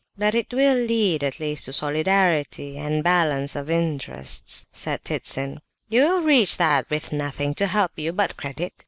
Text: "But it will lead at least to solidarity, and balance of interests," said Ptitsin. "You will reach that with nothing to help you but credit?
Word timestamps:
"But 0.17 0.33
it 0.33 0.51
will 0.51 0.77
lead 0.77 1.23
at 1.23 1.39
least 1.39 1.65
to 1.65 1.73
solidarity, 1.73 2.75
and 2.79 3.03
balance 3.03 3.55
of 3.55 3.69
interests," 3.69 4.65
said 4.73 5.03
Ptitsin. 5.03 5.59
"You 5.89 6.01
will 6.05 6.21
reach 6.23 6.57
that 6.57 6.89
with 6.89 7.11
nothing 7.11 7.53
to 7.53 7.67
help 7.67 7.91
you 7.97 8.11
but 8.11 8.35
credit? 8.35 8.73